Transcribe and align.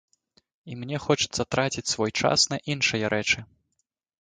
І 0.69 0.77
мне 0.83 1.01
хочацца 1.03 1.45
траціць 1.55 1.85
свой 1.93 2.11
час 2.25 2.39
на 2.55 2.61
іншыя 2.77 3.05
рэчы. 3.17 3.39